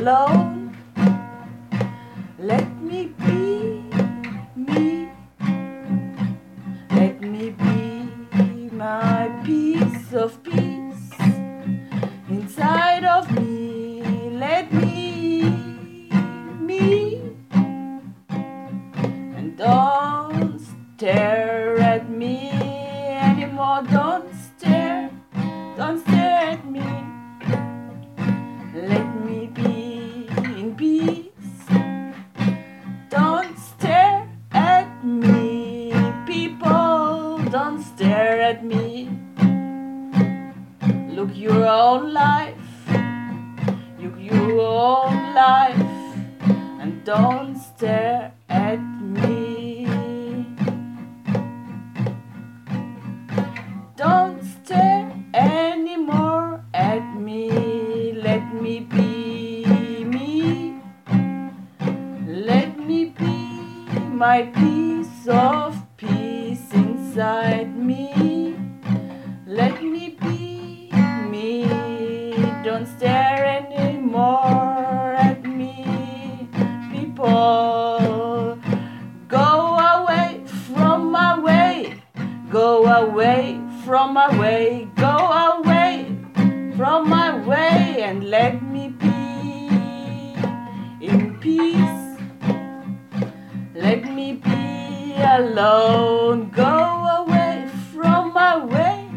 [0.00, 0.29] be
[47.10, 48.32] don't stare
[82.50, 84.88] Go away from my way.
[84.96, 86.16] Go away
[86.76, 90.34] from my way and let me be
[91.00, 92.18] in peace.
[93.72, 96.50] Let me be alone.
[96.50, 96.76] Go
[97.20, 99.08] away from my way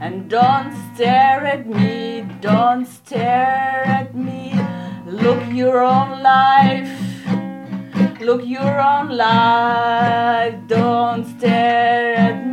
[0.00, 2.26] and don't stare at me.
[2.40, 4.58] Don't stare at me.
[5.06, 6.90] Look your own life.
[8.20, 10.56] Look your own life.
[10.66, 12.51] Don't stare at me.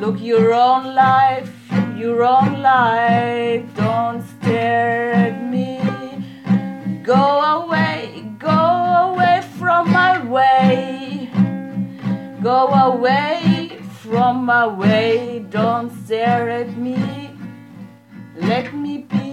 [0.00, 1.50] Look your own life.
[1.96, 3.64] Your own life.
[3.74, 5.80] Don't stare at me.
[7.02, 8.30] Go away.
[8.38, 11.30] Go away from my way.
[12.42, 15.46] Go away from my way.
[15.48, 17.30] Don't stare at me.
[18.36, 19.25] Let me be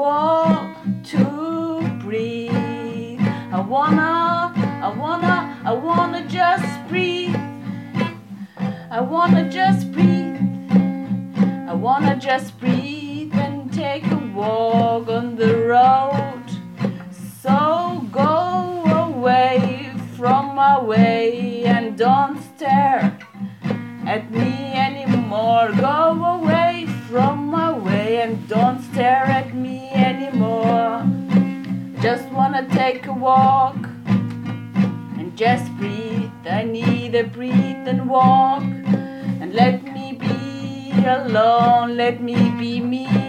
[0.00, 1.24] walk to
[2.02, 3.20] breathe.
[3.52, 4.50] I wanna,
[4.86, 7.36] I wanna, I wanna just breathe.
[8.90, 10.40] I wanna just breathe.
[11.68, 12.89] I wanna just breathe
[37.90, 38.62] and walk
[39.42, 41.96] and let me be alone.
[41.96, 43.19] Let me be me.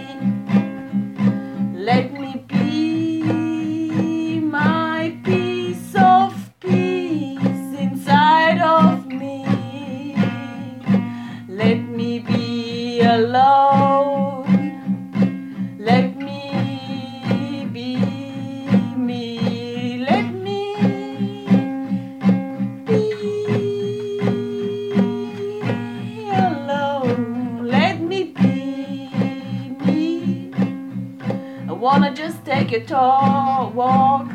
[31.82, 34.30] Wanna just take a tall walk.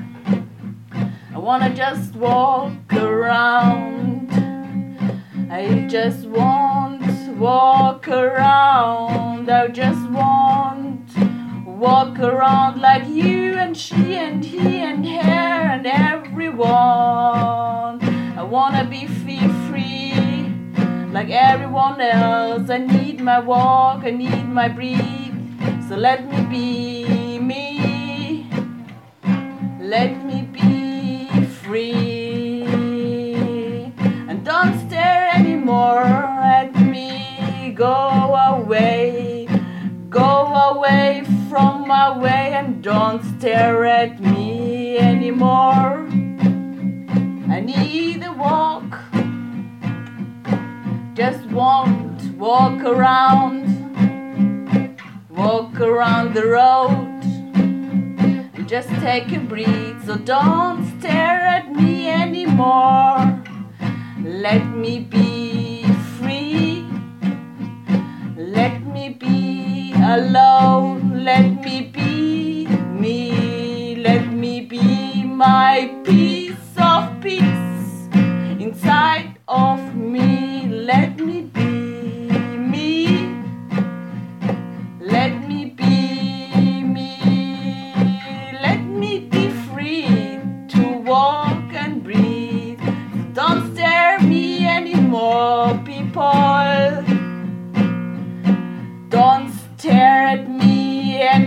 [1.33, 4.29] I wanna just walk around.
[5.49, 9.49] I just want to walk around.
[9.49, 11.25] I just want to
[11.65, 16.67] walk around like you and she and he and her and everyone.
[18.37, 20.51] I wanna be feel free
[21.13, 22.69] like everyone else.
[22.69, 25.33] I need my walk, I need my breathe.
[25.87, 27.06] So let me be.
[29.87, 32.63] Let me be free.
[34.27, 37.71] And don't stare anymore at me.
[37.73, 39.47] Go away.
[40.09, 46.05] Go away from my way and don't stare at me anymore.
[47.49, 48.91] I need a walk.
[51.13, 53.63] Just want to walk around.
[55.29, 57.06] Walk around the road
[58.67, 60.05] just take a breath.
[60.05, 63.41] So don't stare at me anymore.
[64.21, 65.85] Let me be
[66.19, 66.85] free.
[68.35, 70.46] Let me be alone.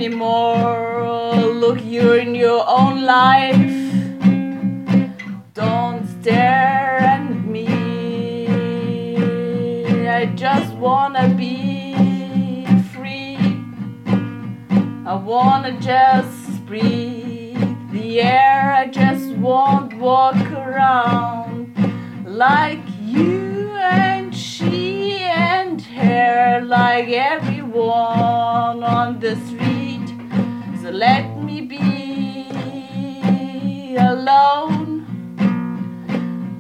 [0.01, 1.29] Anymore.
[1.63, 3.77] Look you're in your own life.
[5.53, 7.67] Don't stare at me.
[10.09, 12.65] I just wanna be
[12.95, 13.37] free.
[15.05, 17.61] I wanna just breathe
[17.93, 18.73] the air.
[18.73, 21.77] I just won't walk around
[22.25, 29.70] like you and she and her, like everyone on the street.
[30.93, 32.49] Let me be
[33.97, 35.07] alone.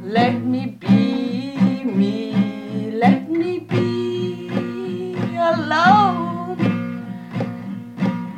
[0.04, 2.92] Let me be me.
[2.92, 6.56] Let me be alone.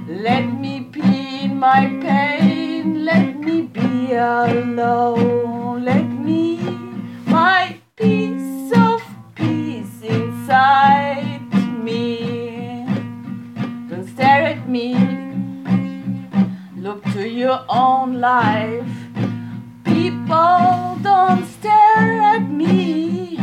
[0.09, 3.05] Let me be in my pain.
[3.05, 5.62] Let me be alone.
[16.93, 18.87] Look to your own life.
[19.83, 23.41] People don't stare at me.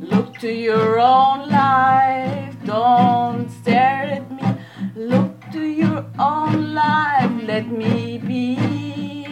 [0.00, 2.54] Look to your own life.
[2.64, 4.46] Don't stare at me.
[4.94, 7.32] Look to your own life.
[7.42, 8.54] Let me be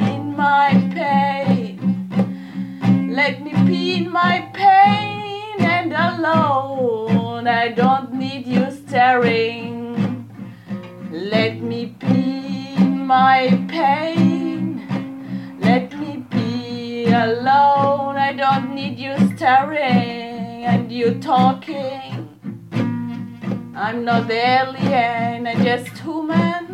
[0.01, 2.11] in my pain.
[3.15, 7.47] Let me be in my pain and alone.
[7.47, 9.85] I don't need you staring.
[11.13, 11.64] Let
[13.15, 14.81] my pain.
[15.61, 18.17] Let me be alone.
[18.29, 22.11] I don't need you staring and you talking.
[23.85, 26.65] I'm not alien, I'm just human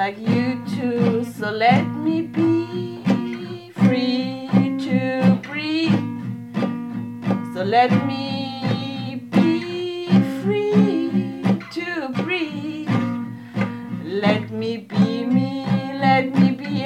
[0.00, 1.24] like you too.
[1.36, 4.48] So let me be free
[4.86, 5.00] to
[5.48, 6.04] breathe.
[7.54, 8.29] So let me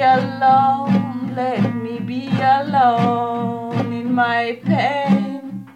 [0.05, 5.67] alone, let me be alone in my pain.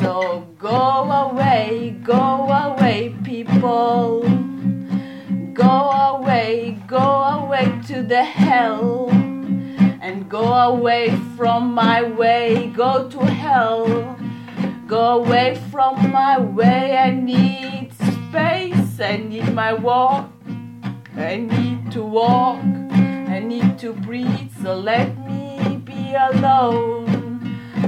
[0.00, 4.22] So go away, go away, people.
[5.52, 5.74] Go
[6.12, 7.06] away, go
[7.38, 9.08] away to the hell.
[10.00, 14.16] And go away from my way, go to hell.
[14.86, 20.30] Go away from my way, I need space, I need my walk.
[21.16, 22.62] I need to walk,
[23.36, 27.04] I need to breathe, so let me be alone.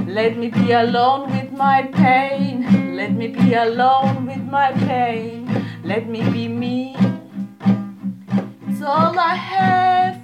[0.05, 2.95] Let me be alone with my pain.
[2.95, 5.49] Let me be alone with my pain.
[5.83, 6.95] Let me be me.
[8.67, 10.18] It's all I have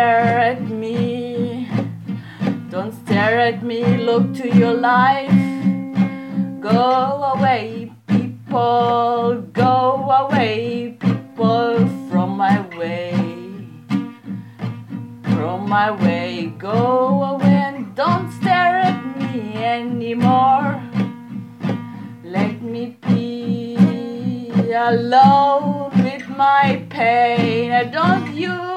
[0.00, 1.68] stare at me.
[2.70, 5.44] Don't stare at me, look to your life.
[6.62, 6.80] Go
[7.34, 13.12] away, people, go away, people, from my way.
[15.34, 16.80] From my way, go
[17.32, 20.80] away and don't stare at me anymore.
[22.24, 23.76] Let me be
[24.72, 27.72] alone with my pain.
[27.72, 28.69] I don't don't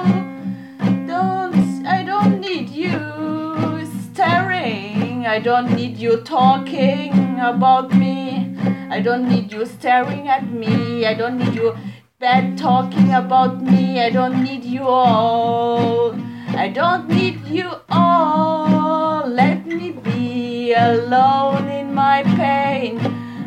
[2.54, 5.26] need you staring.
[5.26, 8.54] I don't need you talking about me.
[8.90, 11.04] I don't need you staring at me.
[11.04, 11.74] I don't need you
[12.20, 14.00] bad talking about me.
[14.00, 16.14] I don't need you all.
[16.50, 19.26] I don't need you all.
[19.26, 23.00] Let me be alone in my pain.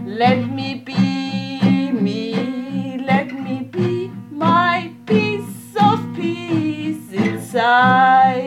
[0.05, 2.97] Let me be me.
[3.07, 8.47] Let me be my piece of peace inside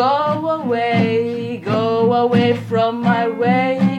[0.00, 3.89] Go away, go away from my way.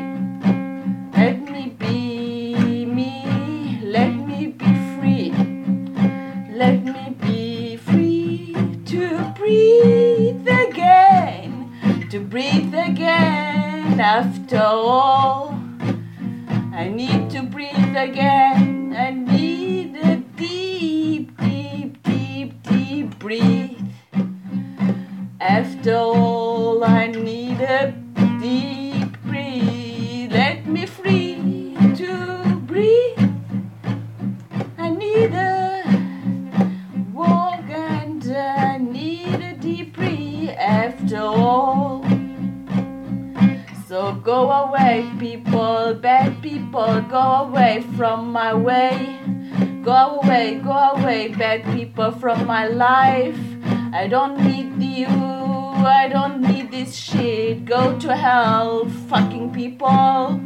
[44.41, 49.19] Go away, people, bad people, go away from my way.
[49.83, 53.37] Go away, go away, bad people from my life.
[53.93, 57.65] I don't need you, I don't need this shit.
[57.65, 60.41] Go to hell, fucking people.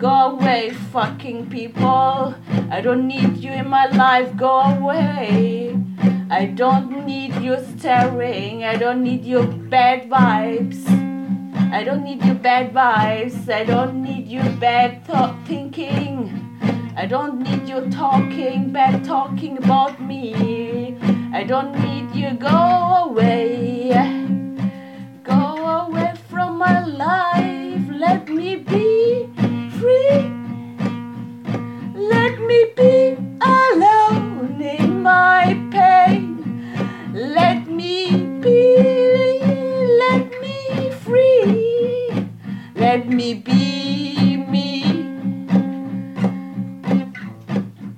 [0.00, 2.34] Go away, fucking people.
[2.70, 5.78] I don't need you in my life, go away.
[6.30, 11.05] I don't need you staring, I don't need your bad vibes.
[11.76, 13.50] I don't need your bad vibes.
[13.52, 16.32] I don't need your bad thought thinking.
[16.96, 20.96] I don't need your talking, bad talking about me.
[21.34, 22.32] I don't need you.
[22.32, 22.62] Go
[23.08, 23.92] away.
[25.22, 25.42] Go
[25.82, 27.84] away from my life.
[27.90, 28.85] Let me be
[42.96, 44.70] Let me be me.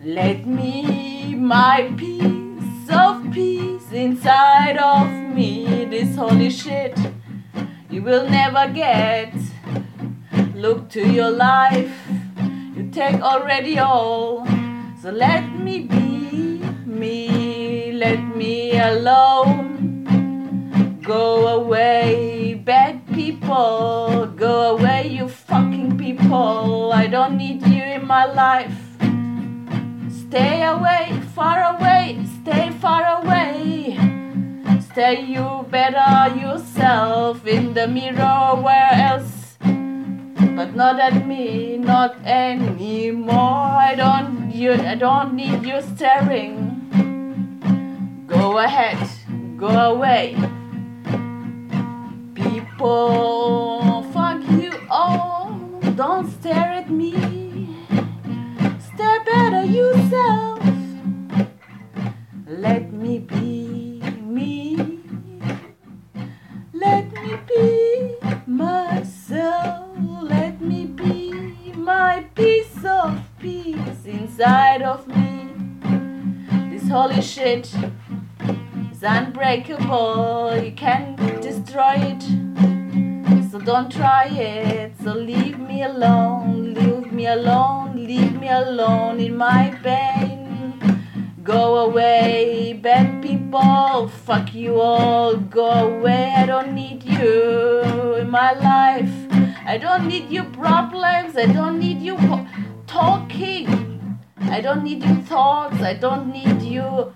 [0.03, 5.85] Let me my piece of peace inside of me.
[5.85, 6.99] This holy shit
[7.89, 9.33] you will never get.
[10.57, 11.95] Look to your life,
[12.75, 14.45] you take already all.
[15.01, 19.79] So let me be me, let me alone.
[21.09, 24.27] Go away, bad people.
[24.37, 26.93] Go away, you fucking people.
[26.93, 28.75] I don't need you in my life.
[30.11, 33.97] Stay away, far away, stay far away.
[34.91, 39.57] Stay you better yourself in the mirror, where else?
[39.61, 43.79] But not at me, not anymore.
[43.89, 46.75] I don't you I don't need you staring.
[48.27, 48.99] Go ahead,
[49.57, 50.37] go away.
[52.35, 53.98] People.
[55.99, 57.13] Don't stare at me.
[58.79, 60.63] Stare better yourself.
[62.47, 65.01] Let me be me.
[66.73, 68.15] Let me be
[68.47, 69.89] myself.
[70.23, 75.51] Let me be my piece of peace inside of me.
[76.71, 77.75] This holy shit
[78.93, 80.63] is unbreakable.
[80.63, 81.08] You can't
[94.49, 95.37] Fuck you all.
[95.37, 96.33] Go away.
[96.35, 99.13] I don't need you in my life.
[99.67, 101.37] I don't need your problems.
[101.37, 102.17] I don't need you
[102.87, 104.19] talking.
[104.41, 105.83] I don't need your thoughts.
[105.83, 107.13] I don't need you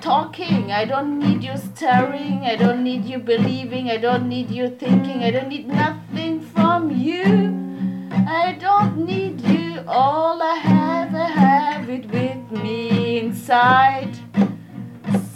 [0.00, 0.70] talking.
[0.70, 2.44] I don't need you staring.
[2.44, 3.90] I don't need you believing.
[3.90, 5.24] I don't need you thinking.
[5.24, 7.24] I don't need nothing from you.
[8.12, 9.82] I don't need you.
[9.88, 14.21] All I have, I have it with me inside.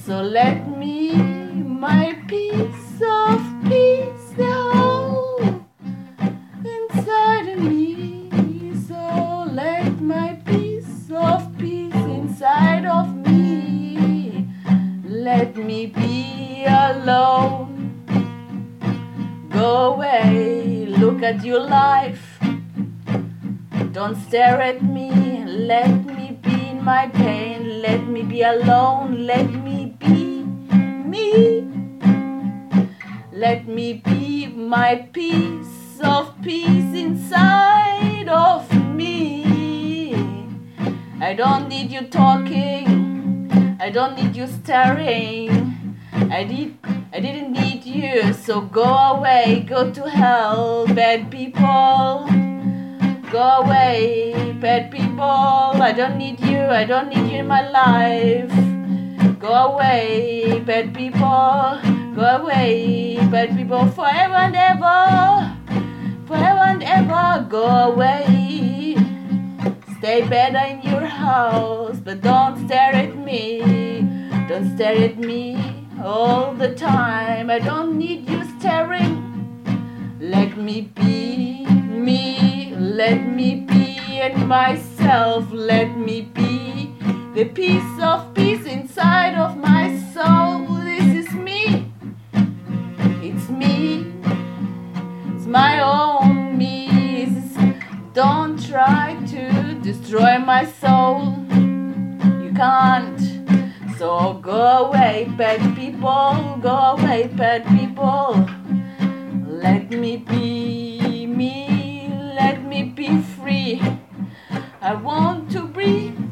[0.07, 5.67] So let me, my piece of peace, whole
[6.65, 8.31] inside of me.
[8.87, 14.47] So let my piece of peace inside of me.
[15.03, 17.67] Let me be alone.
[19.51, 22.39] Go away, look at your life.
[23.91, 27.83] Don't stare at me, let me be in my pain.
[27.83, 29.65] Let me be alone, let me
[33.33, 39.45] Let me be my piece of peace inside of me.
[41.21, 43.76] I don't need you talking.
[43.78, 45.99] I don't need you staring.
[46.12, 46.78] I did
[47.12, 52.28] I didn't need you, so go away, go to hell, bad people.
[53.31, 55.83] Go away, bad people.
[55.83, 58.75] I don't need you, I don't need you in my life.
[59.47, 61.79] Go away, bad people.
[62.17, 63.17] go away.
[63.31, 64.97] Bad people forever and ever,
[66.26, 68.97] forever and ever, go away.
[69.99, 73.61] Stay better in your house, but don't stare at me.
[74.49, 77.49] Don't stare at me all the time.
[77.49, 79.15] I don't need you staring.
[80.19, 86.93] Let me be me, let me be in myself, let me be
[87.37, 90.66] the piece of peace inside of my soul.
[90.85, 91.92] This is me,
[93.23, 94.12] it's me,
[95.35, 96.76] it's my own me.
[98.12, 101.37] Don't try to destroy my soul,
[102.42, 103.20] you can't.
[103.99, 108.49] So go away, bad people, go away, bad people.
[109.46, 113.82] Let me be me, let me be free.
[114.80, 116.25] I want to breathe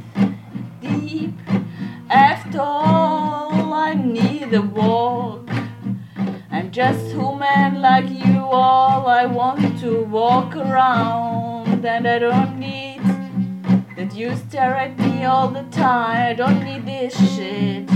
[10.75, 13.00] around, and I don't need
[13.97, 16.31] that you stare at me all the time.
[16.31, 17.88] I don't need this shit.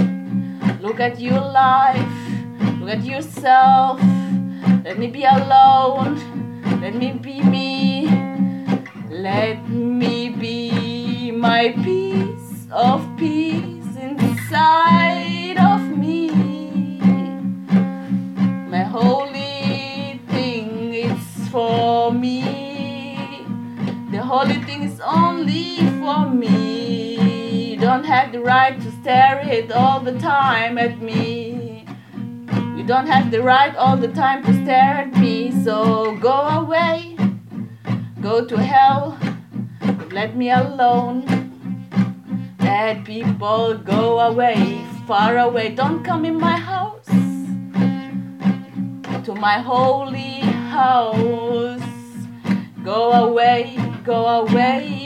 [0.81, 2.17] Look at your life,
[2.79, 4.01] look at yourself.
[4.85, 6.15] Let me be alone.
[6.81, 8.09] Let me be me.
[9.11, 15.18] Let me be my piece of peace inside
[25.49, 27.71] only for me.
[27.71, 31.87] You don't have the right to stare it all the time at me.
[32.77, 37.17] You don't have the right all the time to stare at me, so go away.
[38.21, 39.19] Go to hell.
[40.11, 41.25] Let me alone.
[42.59, 45.75] Bad people, go away, far away.
[45.75, 47.07] Don't come in my house.
[49.25, 50.41] To my holy
[50.73, 51.83] house.
[52.85, 54.98] Go away, go away.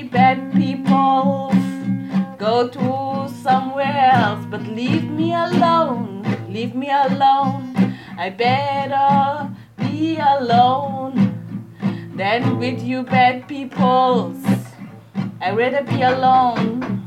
[2.42, 6.24] Go to somewhere else, but leave me alone.
[6.48, 7.96] Leave me alone.
[8.18, 11.14] I better be alone
[12.16, 14.42] than with you bad peoples.
[15.40, 17.06] I'd rather be alone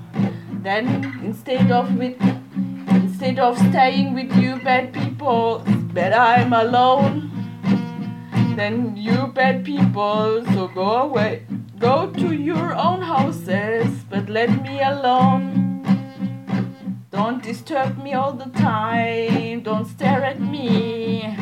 [0.63, 2.15] than instead of with
[2.87, 5.65] instead of staying with you bad people.
[5.93, 7.29] But I'm alone
[8.55, 10.45] than you bad people.
[10.53, 11.43] So go away.
[11.79, 15.83] Go to your own houses, but let me alone.
[17.11, 19.61] Don't disturb me all the time.
[19.61, 21.35] Don't stare at me.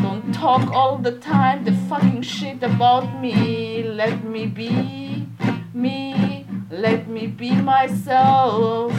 [0.00, 3.82] Don't talk all the time the fucking shit about me.
[3.82, 5.26] Let me be
[5.74, 6.46] me.
[6.70, 8.94] Let me be myself.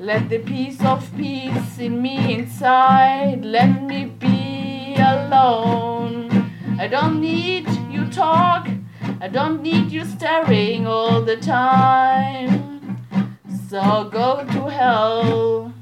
[0.00, 3.44] Let the piece of peace in me inside.
[3.44, 6.30] Let me be alone.
[6.78, 8.68] I don't need you talk.
[9.20, 12.98] I don't need you staring all the time.
[13.68, 15.72] So go to hell.